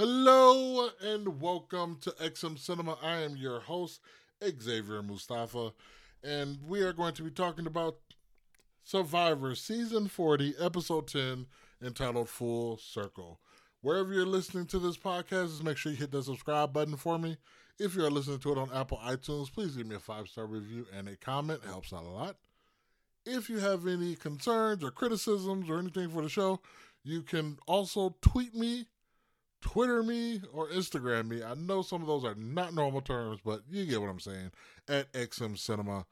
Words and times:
Hello 0.00 0.88
and 1.02 1.42
welcome 1.42 1.98
to 2.00 2.10
XM 2.12 2.58
Cinema. 2.58 2.96
I 3.02 3.18
am 3.18 3.36
your 3.36 3.60
host, 3.60 4.00
Xavier 4.42 5.02
Mustafa, 5.02 5.74
and 6.24 6.56
we 6.66 6.80
are 6.80 6.94
going 6.94 7.12
to 7.12 7.22
be 7.22 7.30
talking 7.30 7.66
about 7.66 7.98
Survivor 8.82 9.54
Season 9.54 10.08
40, 10.08 10.54
Episode 10.58 11.06
10, 11.06 11.44
entitled 11.84 12.30
Full 12.30 12.78
Circle. 12.78 13.40
Wherever 13.82 14.14
you're 14.14 14.24
listening 14.24 14.64
to 14.68 14.78
this 14.78 14.96
podcast, 14.96 15.48
just 15.48 15.64
make 15.64 15.76
sure 15.76 15.92
you 15.92 15.98
hit 15.98 16.12
the 16.12 16.22
subscribe 16.22 16.72
button 16.72 16.96
for 16.96 17.18
me. 17.18 17.36
If 17.78 17.94
you're 17.94 18.10
listening 18.10 18.38
to 18.38 18.52
it 18.52 18.58
on 18.58 18.70
Apple 18.72 19.00
iTunes, 19.04 19.52
please 19.52 19.76
give 19.76 19.86
me 19.86 19.96
a 19.96 20.00
five 20.00 20.28
star 20.28 20.46
review 20.46 20.86
and 20.96 21.08
a 21.08 21.16
comment. 21.16 21.60
It 21.62 21.68
helps 21.68 21.92
out 21.92 22.04
a 22.04 22.08
lot. 22.08 22.36
If 23.26 23.50
you 23.50 23.58
have 23.58 23.86
any 23.86 24.14
concerns 24.14 24.82
or 24.82 24.92
criticisms 24.92 25.68
or 25.68 25.78
anything 25.78 26.08
for 26.08 26.22
the 26.22 26.30
show, 26.30 26.60
you 27.04 27.20
can 27.20 27.58
also 27.66 28.16
tweet 28.22 28.54
me, 28.54 28.86
Twitter 29.60 30.02
me, 30.02 30.40
or 30.52 30.68
Instagram 30.68 31.28
me. 31.28 31.42
I 31.42 31.54
know 31.54 31.82
some 31.82 32.00
of 32.00 32.06
those 32.06 32.24
are 32.24 32.34
not 32.34 32.74
normal 32.74 33.00
terms, 33.00 33.40
but 33.44 33.62
you 33.70 33.84
get 33.86 34.00
what 34.00 34.10
I'm 34.10 34.20
saying. 34.20 34.50
At 34.88 35.12
XM 35.12 35.58
Cinema 35.58 36.06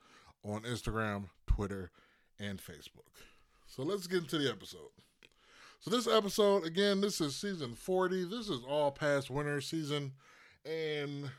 on 0.45 0.63
Instagram, 0.63 1.25
Twitter, 1.47 1.91
and 2.39 2.59
Facebook. 2.59 3.23
So 3.67 3.83
let's 3.83 4.07
get 4.07 4.21
into 4.21 4.39
the 4.39 4.51
episode. 4.51 4.91
So 5.81 5.91
this 5.91 6.09
episode, 6.09 6.65
again, 6.65 7.01
this 7.01 7.21
is 7.21 7.37
season 7.37 7.75
40. 7.75 8.25
This 8.25 8.49
is 8.49 8.61
all 8.69 8.91
past 8.91 9.31
winter 9.31 9.61
season. 9.61 10.13
And 10.65 11.31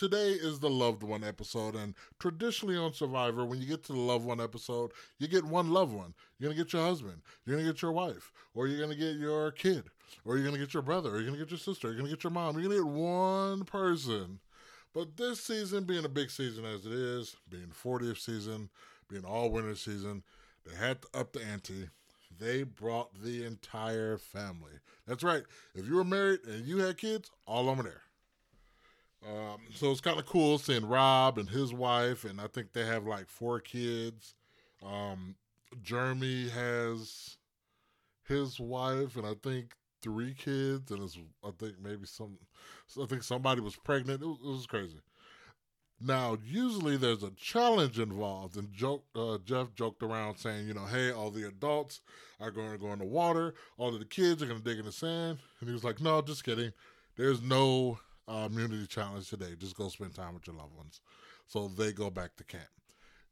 today 0.00 0.30
is 0.30 0.58
the 0.60 0.70
loved 0.70 1.02
one 1.02 1.22
episode. 1.22 1.74
And 1.74 1.94
traditionally 2.18 2.78
on 2.78 2.94
Survivor, 2.94 3.44
when 3.44 3.60
you 3.60 3.66
get 3.66 3.84
to 3.84 3.92
the 3.92 3.98
loved 3.98 4.24
one 4.24 4.40
episode, 4.40 4.92
you 5.18 5.28
get 5.28 5.44
one 5.44 5.70
loved 5.70 5.92
one. 5.92 6.14
You're 6.38 6.48
going 6.48 6.56
to 6.56 6.64
get 6.64 6.72
your 6.72 6.86
husband, 6.86 7.20
you're 7.44 7.54
going 7.54 7.66
to 7.66 7.72
get 7.72 7.82
your 7.82 7.92
wife, 7.92 8.32
or 8.54 8.66
you're 8.66 8.78
going 8.78 8.96
to 8.96 8.96
get 8.96 9.16
your 9.16 9.50
kid, 9.50 9.84
or 10.24 10.36
you're 10.36 10.46
going 10.46 10.58
to 10.58 10.60
get 10.60 10.72
your 10.72 10.82
brother, 10.82 11.10
or 11.10 11.16
you're 11.16 11.26
going 11.26 11.38
to 11.38 11.44
get 11.44 11.50
your 11.50 11.58
sister, 11.58 11.88
you're 11.88 11.98
going 11.98 12.08
to 12.08 12.16
get 12.16 12.24
your 12.24 12.30
mom. 12.30 12.54
You're 12.54 12.66
going 12.66 12.78
to 12.78 12.84
get 12.84 12.92
one 12.92 13.64
person. 13.64 14.40
But 14.94 15.18
this 15.18 15.40
season, 15.40 15.84
being 15.84 16.06
a 16.06 16.08
big 16.08 16.30
season 16.30 16.64
as 16.64 16.86
it 16.86 16.92
is, 16.92 17.36
being 17.50 17.68
40th 17.68 18.20
season, 18.20 18.70
being 19.06 19.26
all 19.26 19.50
winter 19.50 19.74
season, 19.74 20.22
they 20.64 20.74
had 20.74 21.02
to 21.02 21.08
up 21.12 21.34
the 21.34 21.44
ante 21.44 21.90
they 22.38 22.62
brought 22.62 23.10
the 23.22 23.44
entire 23.44 24.16
family. 24.16 24.72
That's 25.06 25.22
right. 25.22 25.42
If 25.74 25.86
you 25.86 25.96
were 25.96 26.04
married 26.04 26.40
and 26.46 26.64
you 26.64 26.78
had 26.78 26.96
kids, 26.96 27.30
all 27.44 27.68
of 27.68 27.76
them 27.76 27.84
there. 27.84 28.02
Um, 29.26 29.58
so 29.74 29.90
it's 29.90 30.00
kind 30.00 30.18
of 30.18 30.26
cool 30.26 30.58
seeing 30.58 30.86
Rob 30.86 31.38
and 31.38 31.48
his 31.48 31.74
wife, 31.74 32.24
and 32.24 32.40
I 32.40 32.46
think 32.46 32.72
they 32.72 32.86
have 32.86 33.06
like 33.06 33.28
four 33.28 33.60
kids. 33.60 34.34
Um, 34.82 35.36
Jeremy 35.82 36.48
has 36.48 37.36
his 38.26 38.58
wife, 38.58 39.16
and 39.16 39.26
I 39.26 39.34
think 39.42 39.74
three 40.00 40.32
kids, 40.32 40.90
and 40.90 41.02
it's, 41.02 41.18
I 41.44 41.50
think 41.58 41.74
maybe 41.82 42.06
some, 42.06 42.38
I 43.00 43.04
think 43.06 43.22
somebody 43.22 43.60
was 43.60 43.76
pregnant. 43.76 44.22
It 44.22 44.26
was, 44.26 44.38
it 44.42 44.48
was 44.48 44.66
crazy. 44.66 45.00
Now, 46.02 46.38
usually 46.42 46.96
there's 46.96 47.22
a 47.22 47.30
challenge 47.32 47.98
involved, 47.98 48.56
and 48.56 48.72
joke, 48.72 49.04
uh, 49.14 49.36
Jeff 49.44 49.74
joked 49.74 50.02
around 50.02 50.38
saying, 50.38 50.66
you 50.66 50.72
know, 50.72 50.86
hey, 50.86 51.12
all 51.12 51.30
the 51.30 51.46
adults 51.46 52.00
are 52.40 52.50
going 52.50 52.72
to 52.72 52.78
go 52.78 52.90
in 52.94 53.00
the 53.00 53.04
water, 53.04 53.52
all 53.76 53.92
of 53.92 53.98
the 53.98 54.06
kids 54.06 54.42
are 54.42 54.46
going 54.46 54.60
to 54.60 54.64
dig 54.64 54.78
in 54.78 54.86
the 54.86 54.92
sand. 54.92 55.40
And 55.60 55.68
he 55.68 55.74
was 55.74 55.84
like, 55.84 56.00
no, 56.00 56.22
just 56.22 56.42
kidding. 56.42 56.72
There's 57.16 57.42
no 57.42 57.98
uh, 58.30 58.46
immunity 58.50 58.86
challenge 58.86 59.28
today. 59.28 59.54
Just 59.58 59.76
go 59.76 59.88
spend 59.88 60.14
time 60.14 60.34
with 60.34 60.46
your 60.46 60.56
loved 60.56 60.76
ones. 60.76 61.00
So 61.46 61.68
they 61.68 61.92
go 61.92 62.10
back 62.10 62.36
to 62.36 62.44
camp. 62.44 62.68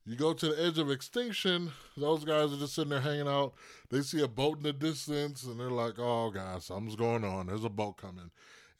You 0.04 0.16
go 0.16 0.32
to 0.32 0.48
the 0.48 0.64
edge 0.64 0.78
of 0.78 0.90
extinction, 0.90 1.70
those 1.96 2.24
guys 2.24 2.50
are 2.50 2.56
just 2.56 2.74
sitting 2.74 2.90
there 2.90 3.00
hanging 3.00 3.28
out. 3.28 3.52
They 3.90 4.00
see 4.00 4.22
a 4.22 4.28
boat 4.28 4.56
in 4.56 4.62
the 4.62 4.72
distance, 4.72 5.44
and 5.44 5.60
they're 5.60 5.70
like, 5.70 5.98
oh, 5.98 6.30
God, 6.30 6.62
something's 6.62 6.96
going 6.96 7.24
on. 7.24 7.46
There's 7.46 7.64
a 7.64 7.68
boat 7.68 7.98
coming. 7.98 8.30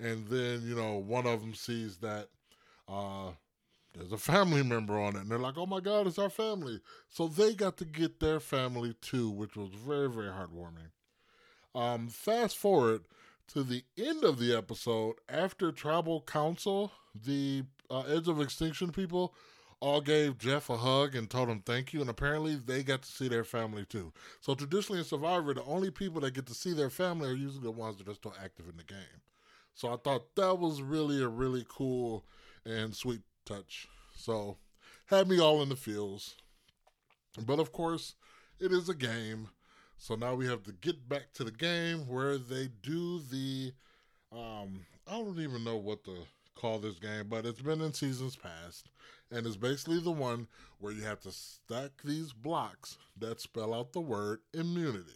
And 0.01 0.27
then, 0.29 0.63
you 0.65 0.75
know, 0.75 0.95
one 0.97 1.27
of 1.27 1.41
them 1.41 1.55
sees 1.55 1.99
that. 1.99 2.29
Uh, 2.89 3.33
there's 3.95 4.13
a 4.13 4.19
family 4.19 4.63
member 4.63 4.99
on 4.99 5.17
it. 5.17 5.21
And 5.21 5.31
they're 5.31 5.39
like, 5.39 5.59
oh 5.59 5.67
my 5.67 5.81
God, 5.81 6.07
it's 6.07 6.19
our 6.19 6.31
family. 6.31 6.81
So 7.09 7.27
they 7.27 7.55
got 7.55 7.77
to 7.79 7.85
get 7.85 8.21
their 8.21 8.41
family 8.41 8.95
too, 9.01 9.29
which 9.29 9.57
was 9.57 9.71
very, 9.71 10.09
very 10.09 10.29
heartwarming. 10.29 10.93
Um, 11.75 12.09
fast 12.09 12.57
forward 12.57 13.03
to 13.49 13.63
the 13.63 13.85
end 13.97 14.25
of 14.25 14.39
the 14.39 14.55
episode, 14.55 15.17
after 15.29 15.73
Tribal 15.73 16.23
Council, 16.23 16.93
the 17.15 17.65
uh, 17.91 18.01
Edge 18.03 18.29
of 18.29 18.41
Extinction 18.41 18.93
people 18.93 19.35
all 19.81 20.01
gave 20.01 20.39
Jeff 20.39 20.71
a 20.71 20.77
hug 20.77 21.15
and 21.15 21.31
told 21.31 21.49
him 21.49 21.63
thank 21.65 21.93
you. 21.93 22.01
And 22.01 22.11
apparently 22.11 22.57
they 22.57 22.83
got 22.83 23.03
to 23.03 23.11
see 23.11 23.29
their 23.29 23.45
family 23.45 23.85
too. 23.85 24.13
So 24.41 24.55
traditionally 24.55 24.99
in 24.99 25.05
Survivor, 25.05 25.55
the 25.55 25.65
only 25.65 25.91
people 25.91 26.21
that 26.23 26.35
get 26.35 26.47
to 26.47 26.55
see 26.55 26.73
their 26.73 26.91
family 26.91 27.29
are 27.29 27.35
usually 27.35 27.63
the 27.63 27.71
ones 27.71 27.97
that 27.99 28.09
are 28.09 28.15
still 28.15 28.35
active 28.43 28.69
in 28.69 28.77
the 28.77 28.85
game. 28.85 29.23
So 29.75 29.93
I 29.93 29.97
thought 29.97 30.35
that 30.35 30.59
was 30.59 30.83
really 30.83 31.23
a 31.23 31.29
really 31.29 31.65
cool 31.69 32.25
and 32.67 32.95
sweet 32.95 33.21
touch. 33.47 33.87
So 34.17 34.57
had 35.07 35.29
me 35.29 35.41
all 35.41 35.63
in 35.63 35.69
the 35.69 35.77
feels. 35.77 36.35
But 37.47 37.61
of 37.61 37.71
course, 37.73 38.17
it 38.59 38.73
is 38.73 38.89
a 38.89 38.95
game. 38.95 39.51
So 39.99 40.15
now 40.15 40.35
we 40.35 40.47
have 40.47 40.63
to 40.65 40.73
get 40.73 41.09
back 41.09 41.33
to 41.35 41.45
the 41.45 41.51
game 41.51 42.07
where 42.09 42.39
they 42.39 42.69
do 42.83 43.21
the 43.31 43.73
um 44.33 44.81
I 45.07 45.13
don't 45.13 45.41
even 45.41 45.65
know 45.65 45.77
what 45.77 46.05
to 46.05 46.17
call 46.55 46.79
this 46.79 46.99
game, 46.99 47.27
but 47.29 47.47
it's 47.47 47.63
been 47.63 47.81
in 47.81 47.93
seasons 47.93 48.37
past. 48.37 48.89
And 49.31 49.47
it's 49.47 49.57
basically 49.57 50.01
the 50.01 50.11
one 50.11 50.49
where 50.79 50.93
you 50.93 51.03
have 51.03 51.21
to 51.21 51.33
stack 51.33 51.91
these 52.05 52.33
blocks 52.33 52.99
that 53.19 53.41
spell 53.41 53.75
out 53.75 53.93
the 53.93 54.01
word 54.01 54.41
immunity. 54.55 55.13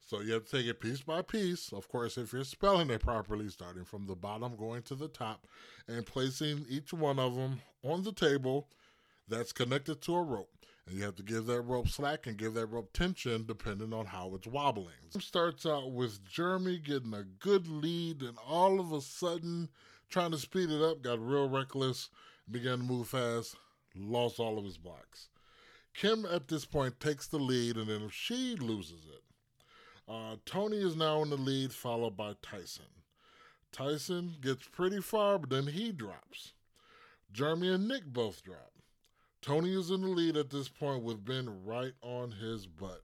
So 0.00 0.20
you 0.20 0.32
have 0.32 0.46
to 0.46 0.56
take 0.58 0.66
it 0.66 0.80
piece 0.80 1.02
by 1.02 1.22
piece. 1.22 1.72
Of 1.72 1.88
course, 1.88 2.18
if 2.18 2.32
you're 2.32 2.42
spelling 2.44 2.90
it 2.90 3.00
properly, 3.00 3.48
starting 3.48 3.84
from 3.84 4.06
the 4.06 4.16
bottom 4.16 4.56
going 4.56 4.82
to 4.82 4.96
the 4.96 5.06
top, 5.06 5.46
and 5.86 6.04
placing 6.04 6.66
each 6.68 6.92
one 6.92 7.20
of 7.20 7.36
them 7.36 7.60
on 7.84 8.02
the 8.02 8.12
table 8.12 8.68
that's 9.28 9.52
connected 9.52 10.00
to 10.02 10.16
a 10.16 10.22
rope. 10.22 10.59
And 10.90 10.98
you 10.98 11.04
have 11.04 11.14
to 11.16 11.22
give 11.22 11.46
that 11.46 11.60
rope 11.60 11.86
slack 11.86 12.26
and 12.26 12.36
give 12.36 12.54
that 12.54 12.66
rope 12.66 12.92
tension 12.92 13.44
depending 13.46 13.92
on 13.92 14.06
how 14.06 14.32
it's 14.34 14.48
wobbling. 14.48 14.88
It 15.14 15.22
starts 15.22 15.64
out 15.64 15.92
with 15.92 16.28
Jeremy 16.28 16.78
getting 16.78 17.14
a 17.14 17.22
good 17.22 17.68
lead, 17.68 18.22
and 18.22 18.36
all 18.44 18.80
of 18.80 18.90
a 18.90 19.00
sudden, 19.00 19.68
trying 20.08 20.32
to 20.32 20.38
speed 20.38 20.68
it 20.68 20.82
up, 20.82 21.00
got 21.00 21.24
real 21.24 21.48
reckless, 21.48 22.10
began 22.50 22.78
to 22.78 22.84
move 22.84 23.06
fast, 23.06 23.54
lost 23.94 24.40
all 24.40 24.58
of 24.58 24.64
his 24.64 24.78
blocks. 24.78 25.28
Kim 25.94 26.26
at 26.26 26.48
this 26.48 26.64
point 26.64 26.98
takes 26.98 27.28
the 27.28 27.38
lead, 27.38 27.76
and 27.76 27.88
then 27.88 28.08
she 28.10 28.56
loses 28.56 29.06
it. 29.06 29.22
Uh, 30.08 30.36
Tony 30.44 30.78
is 30.78 30.96
now 30.96 31.22
in 31.22 31.30
the 31.30 31.36
lead, 31.36 31.72
followed 31.72 32.16
by 32.16 32.32
Tyson. 32.42 32.82
Tyson 33.70 34.34
gets 34.40 34.66
pretty 34.66 35.00
far, 35.00 35.38
but 35.38 35.50
then 35.50 35.68
he 35.68 35.92
drops. 35.92 36.54
Jeremy 37.32 37.72
and 37.72 37.86
Nick 37.86 38.06
both 38.06 38.42
drop. 38.42 38.72
Tony 39.42 39.72
is 39.74 39.90
in 39.90 40.02
the 40.02 40.08
lead 40.08 40.36
at 40.36 40.50
this 40.50 40.68
point 40.68 41.02
with 41.02 41.24
Ben 41.24 41.64
right 41.64 41.94
on 42.02 42.30
his 42.32 42.66
butt. 42.66 43.00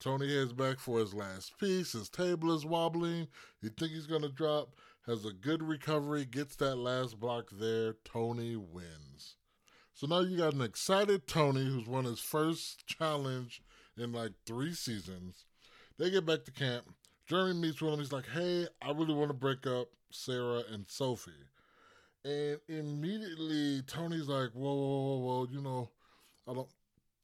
Tony 0.00 0.34
heads 0.34 0.52
back 0.52 0.78
for 0.78 0.98
his 0.98 1.12
last 1.12 1.58
piece. 1.58 1.92
His 1.92 2.08
table 2.08 2.54
is 2.54 2.64
wobbling. 2.64 3.28
You 3.60 3.70
think 3.70 3.92
he's 3.92 4.06
going 4.06 4.22
to 4.22 4.28
drop. 4.28 4.74
Has 5.06 5.24
a 5.24 5.32
good 5.32 5.62
recovery. 5.62 6.24
Gets 6.24 6.56
that 6.56 6.76
last 6.76 7.20
block 7.20 7.50
there. 7.52 7.94
Tony 8.04 8.56
wins. 8.56 9.36
So 9.92 10.06
now 10.06 10.20
you 10.20 10.36
got 10.38 10.54
an 10.54 10.62
excited 10.62 11.26
Tony 11.26 11.64
who's 11.64 11.86
won 11.86 12.04
his 12.04 12.20
first 12.20 12.86
challenge 12.86 13.62
in 13.96 14.12
like 14.12 14.32
three 14.46 14.72
seasons. 14.72 15.44
They 15.98 16.10
get 16.10 16.26
back 16.26 16.44
to 16.44 16.50
camp. 16.50 16.84
Jeremy 17.26 17.54
meets 17.54 17.80
with 17.80 17.94
him. 17.94 18.00
He's 18.00 18.12
like, 18.12 18.28
"Hey, 18.28 18.68
I 18.82 18.90
really 18.92 19.14
want 19.14 19.30
to 19.30 19.34
break 19.34 19.66
up 19.66 19.88
Sarah 20.10 20.62
and 20.70 20.88
Sophie." 20.88 21.32
And 22.26 22.58
immediately 22.68 23.82
Tony's 23.82 24.26
like, 24.26 24.50
"Whoa, 24.50 24.74
whoa, 24.74 24.98
whoa, 24.98 25.18
whoa! 25.18 25.48
You 25.48 25.60
know, 25.62 25.90
I 26.48 26.54
don't, 26.54 26.68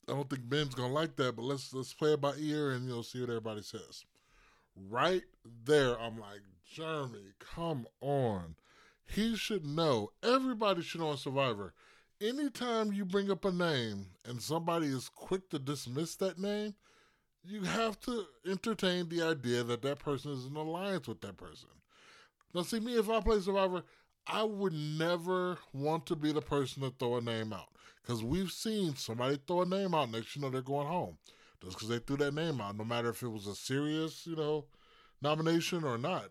I 0.09 0.13
don't 0.13 0.31
think 0.31 0.49
Ben's 0.49 0.77
gonna 0.77 0.93
like 0.93 1.17
that. 1.17 1.35
But 1.35 1.45
let's 1.45 1.75
let's 1.75 1.93
play 1.93 2.13
it 2.13 2.21
by 2.21 2.35
ear 2.39 2.71
and 2.71 2.87
you 2.87 2.95
know 2.95 3.03
see 3.03 3.21
what 3.21 3.31
everybody 3.31 3.63
says." 3.63 4.05
Right 4.77 5.25
there, 5.65 6.01
I'm 6.01 6.19
like, 6.19 6.41
Jeremy, 6.65 7.33
come 7.41 7.87
on. 8.01 8.55
He 9.05 9.37
should 9.37 9.67
know. 9.67 10.13
Everybody 10.23 10.83
should 10.83 11.01
know 11.01 11.17
Survivor. 11.17 11.75
Anytime 12.21 12.93
you 12.93 13.05
bring 13.05 13.31
up 13.31 13.45
a 13.45 13.51
name 13.51 14.07
and 14.25 14.41
somebody 14.41 14.87
is 14.87 15.09
quick 15.09 15.51
to 15.51 15.59
dismiss 15.59 16.15
that 16.17 16.39
name, 16.39 16.75
you 17.45 17.63
have 17.65 18.01
to 18.03 18.25
entertain 18.49 19.09
the 19.09 19.23
idea 19.23 19.65
that 19.65 19.83
that 19.83 19.99
person 19.99 20.31
is 20.33 20.47
in 20.47 20.55
alliance 20.57 21.09
with 21.09 21.21
that 21.23 21.37
person. 21.37 21.69
Now, 22.55 22.63
see, 22.63 22.81
me, 22.81 22.97
if 22.97 23.11
I 23.11 23.21
play 23.21 23.41
Survivor, 23.41 23.83
I 24.27 24.43
would 24.45 24.73
never 24.73 25.59
want 25.73 26.07
to 26.07 26.17
be 26.17 26.33
the 26.33 26.43
person 26.43 26.83
to 26.83 26.91
throw 26.99 27.17
a 27.17 27.21
name 27.21 27.53
out. 27.53 27.69
Because 28.01 28.23
we've 28.23 28.51
seen 28.51 28.97
somebody 28.97 29.39
throw 29.47 29.63
a 29.63 29.67
name 29.67 29.95
out, 29.95 30.11
next 30.11 30.35
you 30.35 30.43
know 30.43 30.51
they're 30.51 30.63
going 30.63 30.89
home. 30.89 31.19
Just 31.63 31.77
because 31.77 31.89
they 31.89 31.99
threw 31.99 32.17
that 32.17 32.35
name 32.35 32.61
out, 32.61 32.77
no 32.77 32.85
matter 32.85 33.11
if 33.11 33.23
it 33.23 33.29
was 33.29 33.47
a 33.47 33.55
serious, 33.55 34.27
you 34.27 34.35
know, 34.35 34.65
nomination 35.21 35.85
or 35.85 35.99
not. 35.99 36.31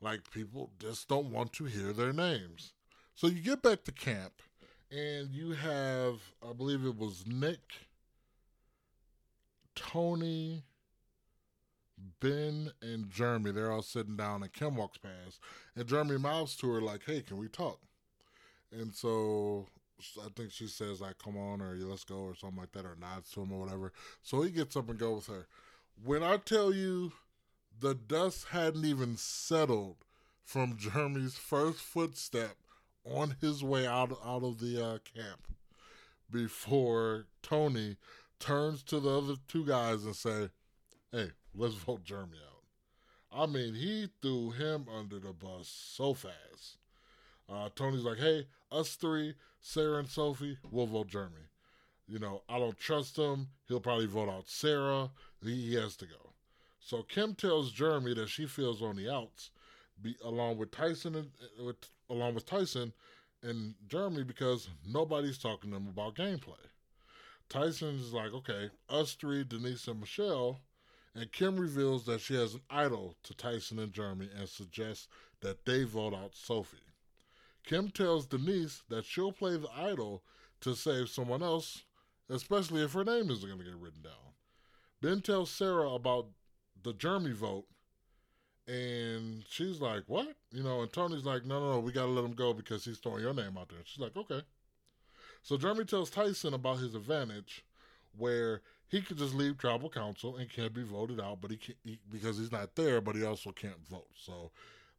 Like, 0.00 0.30
people 0.30 0.70
just 0.78 1.08
don't 1.08 1.32
want 1.32 1.52
to 1.54 1.64
hear 1.64 1.92
their 1.92 2.12
names. 2.12 2.72
So 3.16 3.26
you 3.26 3.40
get 3.40 3.62
back 3.62 3.82
to 3.84 3.92
camp, 3.92 4.42
and 4.92 5.30
you 5.32 5.52
have, 5.52 6.20
I 6.48 6.52
believe 6.52 6.84
it 6.84 6.96
was 6.96 7.24
Nick 7.26 7.58
Tony, 9.74 10.62
Ben 12.20 12.72
and 12.82 13.10
Jeremy, 13.10 13.50
they're 13.50 13.72
all 13.72 13.82
sitting 13.82 14.16
down, 14.16 14.42
and 14.42 14.52
Kim 14.52 14.76
walks 14.76 14.98
past, 14.98 15.40
and 15.76 15.86
Jeremy 15.86 16.18
mouths 16.18 16.56
to 16.56 16.70
her 16.70 16.80
like, 16.80 17.04
"Hey, 17.04 17.22
can 17.22 17.38
we 17.38 17.48
talk?" 17.48 17.80
And 18.70 18.94
so 18.94 19.66
I 20.24 20.28
think 20.36 20.52
she 20.52 20.66
says 20.66 21.00
like, 21.00 21.18
"Come 21.18 21.36
on," 21.36 21.60
or 21.60 21.74
"Let's 21.76 22.04
go," 22.04 22.18
or 22.18 22.34
something 22.34 22.58
like 22.58 22.72
that, 22.72 22.84
or 22.84 22.96
nods 22.96 23.30
to 23.32 23.42
him 23.42 23.52
or 23.52 23.60
whatever. 23.60 23.92
So 24.22 24.42
he 24.42 24.50
gets 24.50 24.76
up 24.76 24.88
and 24.88 24.98
goes 24.98 25.28
with 25.28 25.36
her. 25.36 25.46
When 26.02 26.22
I 26.22 26.36
tell 26.36 26.72
you, 26.72 27.12
the 27.80 27.94
dust 27.94 28.46
hadn't 28.46 28.84
even 28.84 29.16
settled 29.16 29.96
from 30.44 30.76
Jeremy's 30.76 31.36
first 31.36 31.80
footstep 31.80 32.56
on 33.04 33.36
his 33.40 33.62
way 33.62 33.86
out 33.86 34.12
out 34.24 34.44
of 34.44 34.58
the 34.58 34.84
uh, 34.84 34.98
camp 34.98 35.48
before 36.30 37.26
Tony 37.42 37.96
turns 38.38 38.82
to 38.84 39.00
the 39.00 39.10
other 39.10 39.34
two 39.48 39.64
guys 39.64 40.04
and 40.04 40.14
say, 40.14 40.50
"Hey, 41.10 41.32
let's 41.58 41.74
vote 41.74 42.04
Jeremy 42.04 42.38
out." 42.38 42.62
I 43.40 43.46
mean, 43.46 43.74
he 43.74 44.08
threw 44.22 44.50
him 44.50 44.86
under 44.88 45.18
the 45.18 45.32
bus 45.32 45.68
so 45.68 46.14
fast. 46.14 46.78
Uh, 47.48 47.68
Tony's 47.74 48.04
like, 48.04 48.18
"Hey, 48.18 48.46
us 48.70 48.94
three, 48.94 49.34
Sarah 49.60 49.98
and 49.98 50.08
Sophie, 50.08 50.58
we'll 50.70 50.86
vote 50.86 51.08
Jeremy." 51.08 51.48
You 52.06 52.18
know, 52.18 52.42
I 52.48 52.58
don't 52.58 52.78
trust 52.78 53.18
him. 53.18 53.48
He'll 53.66 53.80
probably 53.80 54.06
vote 54.06 54.30
out 54.30 54.48
Sarah. 54.48 55.10
He, 55.42 55.68
he 55.68 55.74
has 55.74 55.94
to 55.96 56.06
go. 56.06 56.32
So 56.80 57.02
Kim 57.02 57.34
tells 57.34 57.70
Jeremy 57.70 58.14
that 58.14 58.30
she 58.30 58.46
feels 58.46 58.80
on 58.80 58.96
the 58.96 59.12
outs, 59.12 59.50
be, 60.00 60.16
along 60.24 60.56
with 60.56 60.70
Tyson 60.70 61.16
and 61.16 61.30
with, 61.66 61.76
along 62.08 62.34
with 62.34 62.46
Tyson 62.46 62.94
and 63.42 63.74
Jeremy 63.88 64.22
because 64.22 64.70
nobody's 64.86 65.36
talking 65.36 65.70
to 65.70 65.76
them 65.76 65.88
about 65.88 66.14
gameplay. 66.14 66.54
Tyson's 67.50 68.12
like, 68.14 68.32
okay, 68.32 68.70
us 68.88 69.12
three, 69.12 69.44
Denise 69.44 69.86
and 69.88 70.00
Michelle, 70.00 70.60
and 71.14 71.32
Kim 71.32 71.58
reveals 71.58 72.04
that 72.04 72.20
she 72.20 72.34
has 72.34 72.54
an 72.54 72.60
idol 72.70 73.16
to 73.24 73.34
Tyson 73.34 73.78
and 73.78 73.92
Jeremy 73.92 74.28
and 74.36 74.48
suggests 74.48 75.08
that 75.40 75.64
they 75.64 75.84
vote 75.84 76.14
out 76.14 76.34
Sophie. 76.34 76.78
Kim 77.64 77.90
tells 77.90 78.26
Denise 78.26 78.82
that 78.88 79.04
she'll 79.04 79.32
play 79.32 79.56
the 79.56 79.70
idol 79.76 80.22
to 80.60 80.74
save 80.74 81.08
someone 81.08 81.42
else, 81.42 81.84
especially 82.28 82.82
if 82.82 82.92
her 82.92 83.04
name 83.04 83.30
isn't 83.30 83.46
going 83.46 83.58
to 83.58 83.64
get 83.64 83.76
written 83.76 84.02
down. 84.02 84.34
Ben 85.00 85.20
tells 85.20 85.50
Sarah 85.50 85.90
about 85.90 86.26
the 86.82 86.92
Jeremy 86.92 87.32
vote, 87.32 87.66
and 88.66 89.44
she's 89.48 89.80
like, 89.80 90.04
"What?" 90.06 90.36
You 90.50 90.62
know, 90.62 90.82
and 90.82 90.92
Tony's 90.92 91.24
like, 91.24 91.44
"No, 91.44 91.60
no, 91.60 91.72
no, 91.72 91.80
we 91.80 91.92
got 91.92 92.06
to 92.06 92.10
let 92.10 92.24
him 92.24 92.34
go 92.34 92.52
because 92.52 92.84
he's 92.84 92.98
throwing 92.98 93.22
your 93.22 93.34
name 93.34 93.56
out 93.56 93.68
there." 93.68 93.78
She's 93.84 94.00
like, 94.00 94.16
"Okay." 94.16 94.42
So 95.42 95.56
Jeremy 95.56 95.84
tells 95.84 96.10
Tyson 96.10 96.54
about 96.54 96.78
his 96.78 96.94
advantage, 96.94 97.64
where 98.16 98.62
he 98.88 99.02
could 99.02 99.18
just 99.18 99.34
leave 99.34 99.58
tribal 99.58 99.90
council 99.90 100.36
and 100.36 100.50
can't 100.50 100.74
be 100.74 100.82
voted 100.82 101.20
out, 101.20 101.40
but 101.40 101.50
he 101.50 101.56
can't 101.58 101.78
he, 101.84 101.98
because 102.10 102.38
he's 102.38 102.52
not 102.52 102.74
there, 102.74 103.00
but 103.00 103.14
he 103.14 103.24
also 103.24 103.52
can't 103.52 103.86
vote. 103.88 104.08
So, 104.16 104.50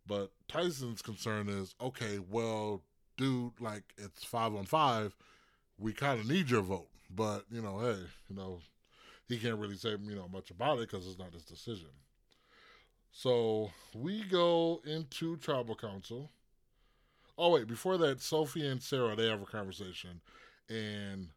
but 0.08 0.32
Tyson's 0.48 1.02
concern 1.02 1.50
is, 1.50 1.76
okay, 1.82 2.20
well, 2.30 2.82
dude, 3.18 3.60
like 3.60 3.84
it's 3.98 4.24
five 4.24 4.56
on 4.56 4.66
five, 4.66 5.16
we 5.78 5.94
kind 5.94 6.20
of 6.20 6.28
need 6.28 6.50
your 6.50 6.62
vote, 6.62 6.90
but 7.14 7.46
you 7.52 7.62
know, 7.62 7.80
hey, 7.80 8.00
you 8.30 8.36
know, 8.36 8.60
he 9.28 9.38
can't 9.38 9.58
really 9.58 9.78
say 9.78 9.96
you 10.02 10.16
know 10.16 10.30
much 10.32 10.52
about 10.52 10.80
it 10.80 10.90
because 10.90 11.08
it's 11.08 11.20
not 11.20 11.34
his 11.34 11.44
decision. 11.44 11.90
So 13.12 13.72
we 13.96 14.24
go 14.24 14.82
into 14.86 15.36
tribal 15.38 15.76
council. 15.76 16.30
Oh 17.38 17.52
wait, 17.52 17.68
before 17.68 17.98
that, 17.98 18.22
Sophie 18.22 18.68
and 18.68 18.82
Sarah 18.82 19.16
they 19.16 19.28
have 19.28 19.42
a 19.42 19.46
conversation, 19.46 20.22
and 20.70 21.30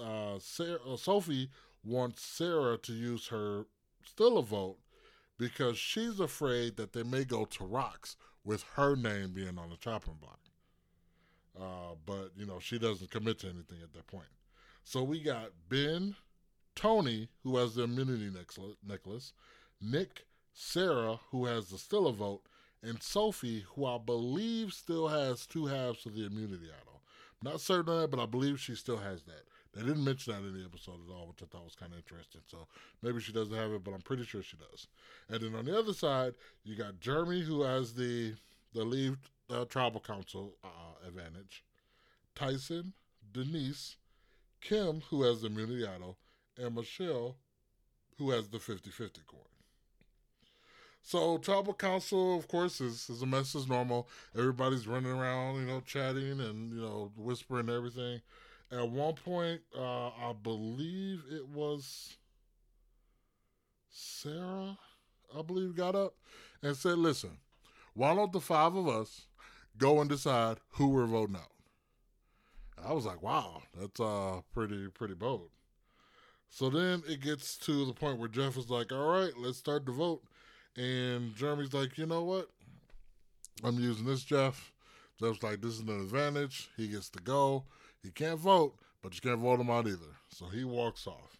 uh, 0.00 0.38
Sarah, 0.38 0.78
uh, 0.86 0.96
Sophie 0.96 1.50
wants 1.84 2.22
Sarah 2.22 2.78
to 2.78 2.92
use 2.92 3.28
her 3.28 3.66
steal 4.04 4.38
a 4.38 4.42
vote 4.42 4.78
because 5.38 5.78
she's 5.78 6.20
afraid 6.20 6.76
that 6.76 6.92
they 6.92 7.02
may 7.02 7.24
go 7.24 7.44
to 7.44 7.64
rocks 7.64 8.16
with 8.44 8.64
her 8.74 8.96
name 8.96 9.32
being 9.32 9.58
on 9.58 9.70
the 9.70 9.76
chopping 9.76 10.14
block. 10.20 10.40
Uh, 11.58 11.94
but 12.04 12.30
you 12.36 12.46
know 12.46 12.58
she 12.58 12.78
doesn't 12.78 13.10
commit 13.10 13.38
to 13.40 13.46
anything 13.46 13.78
at 13.82 13.92
that 13.92 14.06
point. 14.06 14.28
So 14.84 15.02
we 15.02 15.20
got 15.20 15.50
Ben, 15.68 16.14
Tony, 16.74 17.28
who 17.42 17.56
has 17.56 17.74
the 17.74 17.84
immunity 17.84 18.30
necklace, 18.86 19.32
Nick, 19.80 20.26
Sarah, 20.52 21.18
who 21.30 21.46
has 21.46 21.68
the 21.68 21.78
steal 21.78 22.06
a 22.06 22.12
vote, 22.12 22.42
and 22.82 23.02
Sophie, 23.02 23.64
who 23.74 23.84
I 23.84 23.98
believe 23.98 24.72
still 24.72 25.08
has 25.08 25.46
two 25.46 25.66
halves 25.66 26.06
of 26.06 26.14
the 26.14 26.26
immunity 26.26 26.66
idol. 26.66 27.02
I'm 27.42 27.50
not 27.50 27.60
certain 27.60 27.92
of 27.92 28.00
that, 28.00 28.10
but 28.10 28.20
I 28.20 28.26
believe 28.26 28.60
she 28.60 28.74
still 28.74 28.98
has 28.98 29.22
that. 29.24 29.44
They 29.76 29.82
didn't 29.82 30.04
mention 30.04 30.32
that 30.32 30.46
in 30.46 30.58
the 30.58 30.64
episode 30.64 31.00
at 31.06 31.12
all, 31.14 31.28
which 31.28 31.42
I 31.42 31.46
thought 31.46 31.64
was 31.64 31.74
kind 31.74 31.92
of 31.92 31.98
interesting. 31.98 32.40
So 32.46 32.66
maybe 33.02 33.20
she 33.20 33.32
doesn't 33.32 33.54
have 33.54 33.72
it, 33.72 33.84
but 33.84 33.92
I'm 33.92 34.00
pretty 34.00 34.24
sure 34.24 34.42
she 34.42 34.56
does. 34.56 34.88
And 35.28 35.42
then 35.42 35.54
on 35.54 35.66
the 35.66 35.78
other 35.78 35.92
side, 35.92 36.32
you 36.64 36.76
got 36.76 36.98
Jeremy, 36.98 37.42
who 37.42 37.62
has 37.62 37.94
the 37.94 38.34
the 38.72 38.84
leave 38.84 39.18
uh, 39.50 39.64
tribal 39.66 40.00
council 40.00 40.54
uh, 40.64 41.06
advantage. 41.06 41.62
Tyson, 42.34 42.92
Denise, 43.32 43.96
Kim, 44.60 45.02
who 45.10 45.22
has 45.22 45.40
the 45.40 45.46
immunity 45.46 45.86
idol, 45.86 46.18
and 46.58 46.74
Michelle, 46.74 47.36
who 48.18 48.30
has 48.30 48.48
the 48.48 48.58
50 48.58 48.90
50 48.90 49.20
coin. 49.26 49.40
So 51.02 51.38
tribal 51.38 51.72
council, 51.74 52.36
of 52.36 52.48
course, 52.48 52.80
is, 52.80 53.08
is 53.08 53.22
a 53.22 53.26
mess 53.26 53.54
as 53.54 53.68
normal. 53.68 54.08
Everybody's 54.36 54.88
running 54.88 55.12
around, 55.12 55.60
you 55.60 55.66
know, 55.66 55.80
chatting 55.80 56.40
and, 56.40 56.72
you 56.72 56.80
know, 56.80 57.12
whispering 57.16 57.68
everything. 57.68 58.20
At 58.72 58.90
one 58.90 59.14
point, 59.14 59.60
uh, 59.76 60.08
I 60.08 60.34
believe 60.42 61.22
it 61.30 61.48
was 61.48 62.16
Sarah, 63.90 64.76
I 65.36 65.42
believe, 65.42 65.76
got 65.76 65.94
up 65.94 66.14
and 66.62 66.76
said, 66.76 66.98
listen, 66.98 67.38
why 67.94 68.14
don't 68.14 68.32
the 68.32 68.40
five 68.40 68.74
of 68.74 68.88
us 68.88 69.26
go 69.78 70.00
and 70.00 70.10
decide 70.10 70.58
who 70.70 70.88
we're 70.88 71.06
voting 71.06 71.36
out? 71.36 71.52
I 72.84 72.92
was 72.92 73.06
like, 73.06 73.22
wow, 73.22 73.62
that's 73.78 74.00
uh 74.00 74.40
pretty 74.52 74.88
pretty 74.88 75.14
bold. 75.14 75.48
So 76.50 76.68
then 76.68 77.02
it 77.08 77.20
gets 77.20 77.56
to 77.58 77.86
the 77.86 77.92
point 77.92 78.18
where 78.18 78.28
Jeff 78.28 78.56
is 78.56 78.70
like, 78.70 78.92
all 78.92 79.08
right, 79.08 79.32
let's 79.38 79.58
start 79.58 79.86
the 79.86 79.92
vote. 79.92 80.22
And 80.76 81.34
Jeremy's 81.34 81.72
like, 81.72 81.96
you 81.96 82.06
know 82.06 82.22
what? 82.24 82.50
I'm 83.64 83.78
using 83.78 84.04
this, 84.04 84.22
Jeff. 84.22 84.72
Jeff's 85.18 85.42
like, 85.42 85.62
this 85.62 85.74
is 85.74 85.80
an 85.80 85.88
advantage. 85.88 86.68
He 86.76 86.88
gets 86.88 87.08
to 87.10 87.20
go. 87.20 87.64
He 88.02 88.10
can't 88.10 88.38
vote, 88.38 88.76
but 89.02 89.14
you 89.14 89.20
can't 89.20 89.40
vote 89.40 89.60
him 89.60 89.70
out 89.70 89.86
either. 89.86 90.16
So 90.28 90.46
he 90.46 90.64
walks 90.64 91.06
off. 91.06 91.38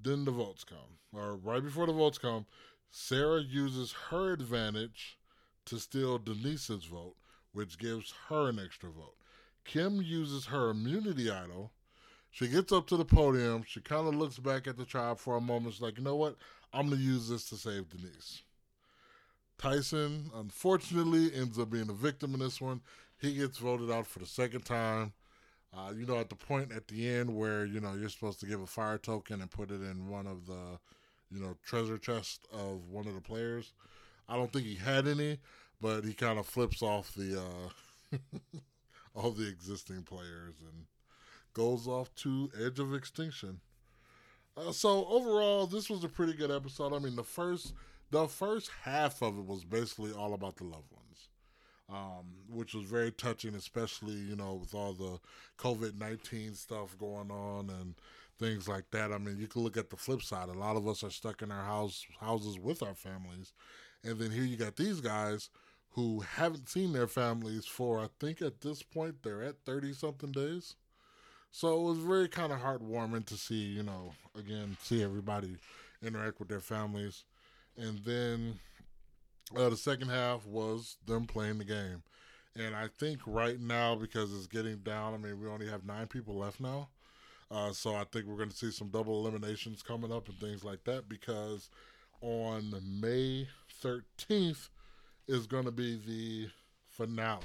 Then 0.00 0.24
the 0.24 0.30
votes 0.30 0.64
come. 0.64 0.98
Or 1.12 1.36
right 1.36 1.62
before 1.62 1.86
the 1.86 1.92
votes 1.92 2.18
come, 2.18 2.46
Sarah 2.90 3.40
uses 3.40 3.92
her 4.10 4.32
advantage 4.32 5.18
to 5.66 5.78
steal 5.78 6.18
Denise's 6.18 6.84
vote, 6.84 7.16
which 7.52 7.78
gives 7.78 8.14
her 8.28 8.48
an 8.48 8.58
extra 8.58 8.90
vote. 8.90 9.16
Kim 9.64 10.00
uses 10.00 10.46
her 10.46 10.70
immunity 10.70 11.30
idol 11.30 11.72
she 12.30 12.48
gets 12.48 12.72
up 12.72 12.86
to 12.88 12.96
the 12.96 13.04
podium. 13.04 13.64
She 13.66 13.80
kind 13.80 14.06
of 14.06 14.14
looks 14.14 14.38
back 14.38 14.66
at 14.66 14.76
the 14.76 14.84
tribe 14.84 15.18
for 15.18 15.36
a 15.36 15.40
moment. 15.40 15.74
She's 15.74 15.82
like, 15.82 15.98
you 15.98 16.04
know 16.04 16.16
what? 16.16 16.36
I'm 16.72 16.88
going 16.88 16.98
to 16.98 17.04
use 17.04 17.28
this 17.28 17.48
to 17.48 17.56
save 17.56 17.88
Denise. 17.88 18.42
Tyson, 19.58 20.30
unfortunately, 20.34 21.34
ends 21.34 21.58
up 21.58 21.70
being 21.70 21.90
a 21.90 21.94
victim 21.94 22.34
in 22.34 22.40
this 22.40 22.60
one. 22.60 22.80
He 23.20 23.34
gets 23.34 23.58
voted 23.58 23.90
out 23.90 24.06
for 24.06 24.20
the 24.20 24.26
second 24.26 24.64
time. 24.64 25.12
Uh, 25.76 25.92
you 25.94 26.06
know, 26.06 26.16
at 26.16 26.30
the 26.30 26.34
point 26.34 26.72
at 26.72 26.88
the 26.88 27.06
end 27.08 27.34
where, 27.34 27.66
you 27.66 27.80
know, 27.80 27.94
you're 27.94 28.08
supposed 28.08 28.40
to 28.40 28.46
give 28.46 28.60
a 28.60 28.66
fire 28.66 28.96
token 28.96 29.40
and 29.40 29.50
put 29.50 29.70
it 29.70 29.82
in 29.82 30.08
one 30.08 30.26
of 30.26 30.46
the, 30.46 30.78
you 31.30 31.40
know, 31.40 31.56
treasure 31.64 31.98
chest 31.98 32.46
of 32.52 32.88
one 32.88 33.06
of 33.06 33.14
the 33.14 33.20
players. 33.20 33.72
I 34.28 34.36
don't 34.36 34.52
think 34.52 34.64
he 34.64 34.76
had 34.76 35.06
any, 35.06 35.38
but 35.80 36.04
he 36.04 36.14
kind 36.14 36.38
of 36.38 36.46
flips 36.46 36.80
off 36.80 37.12
the, 37.14 37.42
uh, 37.42 38.16
all 39.14 39.30
the 39.30 39.46
existing 39.46 40.04
players 40.04 40.54
and 40.60 40.86
goes 41.52 41.86
off 41.86 42.14
to 42.14 42.50
edge 42.64 42.78
of 42.78 42.94
extinction. 42.94 43.60
Uh, 44.56 44.72
so 44.72 45.06
overall, 45.06 45.66
this 45.66 45.90
was 45.90 46.02
a 46.02 46.08
pretty 46.08 46.32
good 46.32 46.50
episode. 46.50 46.92
I 46.94 46.98
mean, 46.98 47.16
the 47.16 47.24
first 47.24 47.74
the 48.10 48.26
first 48.26 48.70
half 48.82 49.22
of 49.22 49.38
it 49.38 49.44
was 49.44 49.64
basically 49.64 50.12
all 50.12 50.34
about 50.34 50.56
the 50.56 50.64
loved 50.64 50.90
ones, 50.92 51.28
um, 51.90 52.26
which 52.50 52.74
was 52.74 52.84
very 52.84 53.10
touching, 53.10 53.54
especially 53.54 54.14
you 54.14 54.36
know 54.36 54.54
with 54.54 54.74
all 54.74 54.92
the 54.92 55.18
COVID 55.58 55.98
nineteen 55.98 56.54
stuff 56.54 56.96
going 56.98 57.30
on 57.30 57.70
and 57.70 57.94
things 58.38 58.68
like 58.68 58.90
that. 58.92 59.12
I 59.12 59.18
mean, 59.18 59.38
you 59.38 59.48
can 59.48 59.62
look 59.62 59.76
at 59.76 59.90
the 59.90 59.96
flip 59.96 60.22
side. 60.22 60.48
A 60.48 60.52
lot 60.52 60.76
of 60.76 60.86
us 60.86 61.02
are 61.02 61.10
stuck 61.10 61.42
in 61.42 61.50
our 61.50 61.64
house 61.64 62.06
houses 62.20 62.58
with 62.58 62.82
our 62.82 62.94
families, 62.94 63.52
and 64.04 64.18
then 64.18 64.30
here 64.30 64.44
you 64.44 64.56
got 64.56 64.76
these 64.76 65.00
guys 65.00 65.50
who 65.90 66.20
haven't 66.20 66.68
seen 66.68 66.92
their 66.92 67.08
families 67.08 67.64
for 67.64 67.98
I 67.98 68.08
think 68.20 68.42
at 68.42 68.60
this 68.60 68.82
point 68.82 69.22
they're 69.22 69.42
at 69.42 69.64
thirty 69.64 69.92
something 69.92 70.32
days. 70.32 70.76
So 71.50 71.80
it 71.80 71.82
was 71.88 71.98
very 71.98 72.28
kind 72.28 72.52
of 72.52 72.60
heartwarming 72.60 73.24
to 73.26 73.36
see, 73.36 73.54
you 73.54 73.82
know, 73.82 74.12
again, 74.38 74.76
see 74.82 75.02
everybody 75.02 75.56
interact 76.02 76.38
with 76.38 76.48
their 76.48 76.60
families. 76.60 77.24
And 77.76 77.98
then 78.04 78.58
uh, 79.56 79.68
the 79.68 79.76
second 79.76 80.08
half 80.08 80.46
was 80.46 80.96
them 81.06 81.26
playing 81.26 81.58
the 81.58 81.64
game. 81.64 82.02
And 82.56 82.74
I 82.74 82.88
think 82.98 83.20
right 83.26 83.60
now, 83.60 83.94
because 83.94 84.34
it's 84.34 84.46
getting 84.46 84.78
down, 84.78 85.14
I 85.14 85.16
mean, 85.16 85.40
we 85.40 85.48
only 85.48 85.68
have 85.68 85.84
nine 85.84 86.06
people 86.06 86.34
left 86.36 86.60
now. 86.60 86.88
Uh, 87.50 87.72
so 87.72 87.94
I 87.94 88.04
think 88.04 88.26
we're 88.26 88.36
going 88.36 88.50
to 88.50 88.56
see 88.56 88.70
some 88.70 88.88
double 88.88 89.20
eliminations 89.20 89.82
coming 89.82 90.12
up 90.12 90.28
and 90.28 90.38
things 90.38 90.64
like 90.64 90.84
that 90.84 91.08
because 91.08 91.70
on 92.20 92.74
May 93.00 93.48
13th 93.82 94.68
is 95.28 95.46
going 95.46 95.64
to 95.64 95.70
be 95.70 95.98
the 96.06 96.50
finale. 96.88 97.44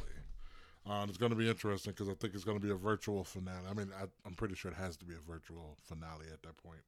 Uh, 0.85 1.05
it's 1.07 1.17
going 1.17 1.31
to 1.31 1.37
be 1.37 1.47
interesting 1.47 1.93
because 1.93 2.09
I 2.09 2.13
think 2.15 2.33
it's 2.33 2.43
going 2.43 2.59
to 2.59 2.65
be 2.65 2.71
a 2.71 2.75
virtual 2.75 3.23
finale. 3.23 3.65
I 3.69 3.73
mean, 3.73 3.89
I, 3.97 4.03
am 4.27 4.33
pretty 4.35 4.55
sure 4.55 4.71
it 4.71 4.77
has 4.77 4.97
to 4.97 5.05
be 5.05 5.13
a 5.13 5.31
virtual 5.31 5.77
finale 5.83 6.25
at 6.33 6.41
that 6.43 6.57
point 6.57 6.81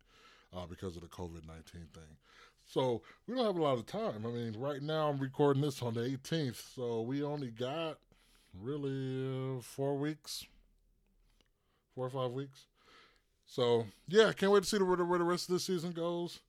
uh, 0.53 0.65
because 0.65 0.97
of 0.97 1.01
the 1.01 1.07
COVID 1.07 1.47
19 1.47 1.63
thing. 1.93 2.17
So 2.65 3.01
we 3.27 3.35
don't 3.35 3.45
have 3.45 3.57
a 3.57 3.61
lot 3.61 3.77
of 3.77 3.85
time. 3.85 4.25
I 4.25 4.29
mean, 4.29 4.55
right 4.57 4.81
now 4.81 5.09
I'm 5.09 5.19
recording 5.19 5.61
this 5.61 5.81
on 5.81 5.93
the 5.93 6.01
18th, 6.01 6.75
so 6.75 7.01
we 7.01 7.23
only 7.23 7.51
got 7.51 7.99
really 8.59 9.57
uh, 9.57 9.61
four 9.61 9.97
weeks, 9.97 10.45
four 11.93 12.07
or 12.07 12.09
five 12.09 12.31
weeks. 12.31 12.65
So 13.45 13.85
yeah, 14.07 14.31
can't 14.33 14.51
wait 14.51 14.63
to 14.63 14.69
see 14.69 14.81
where 14.81 14.97
the, 14.97 15.05
where 15.05 15.19
the 15.19 15.25
rest 15.25 15.49
of 15.49 15.53
this 15.53 15.65
season 15.65 15.91
goes. 15.91 16.39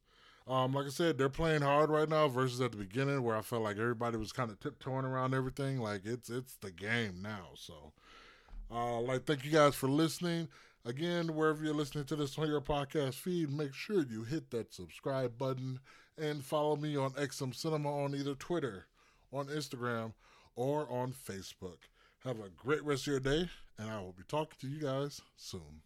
Um, 0.49 0.73
like 0.73 0.87
I 0.87 0.91
said, 0.91 1.19
they're 1.19 1.29
playing 1.29 1.63
hard 1.63 1.91
right 1.91 2.09
now 2.09 2.29
versus 2.29 2.61
at 2.61 2.71
the 2.71 2.79
beginning 2.79 3.23
where 3.23 3.37
I 3.37 3.43
felt 3.43 3.63
like 3.63 3.79
everybody 3.79 4.17
was 4.17 4.33
kind 4.33 4.51
of 4.51 4.61
tiptoeing 4.61 5.05
around 5.05 5.35
everything. 5.35 5.81
Like 5.81 6.03
it's 6.05 6.31
it's 6.31 6.55
the 6.57 6.71
game 6.71 7.21
now. 7.21 7.49
So, 7.55 7.93
uh, 8.71 9.01
like 9.01 9.25
thank 9.25 9.45
you 9.45 9.51
guys 9.51 9.75
for 9.75 9.89
listening. 9.89 10.49
Again, 10.85 11.35
wherever 11.35 11.65
you're 11.65 11.75
listening 11.75 12.05
to 12.05 12.17
this 12.17 12.39
on 12.39 12.49
your 12.49 12.61
podcast 12.61 13.15
feed, 13.15 13.51
make 13.51 13.75
sure 13.75 14.05
you 14.05 14.23
hit 14.23 14.51
that 14.53 14.73
subscribe 14.73 15.37
button 15.37 15.81
and 16.19 16.45
follow 16.45 16.77
me 16.77 16.97
on 16.97 17.11
XM 17.13 17.55
Cinema 17.55 18.05
on 18.05 18.15
either 18.15 18.35
Twitter, 18.35 18.87
on 19.33 19.47
Instagram, 19.47 20.13
or 20.55 20.91
on 20.91 21.13
Facebook. 21.13 21.79
Have 22.25 22.41
a 22.41 22.49
great 22.57 22.83
rest 22.85 23.03
of 23.03 23.13
your 23.13 23.21
day, 23.21 23.49
and 23.79 23.91
I 23.91 24.01
will 24.01 24.15
be 24.17 24.25
talking 24.27 24.57
to 24.61 24.69
you 24.69 24.81
guys 24.81 25.21
soon. 25.37 25.83